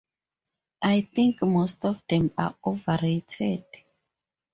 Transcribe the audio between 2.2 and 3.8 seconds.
are overrated.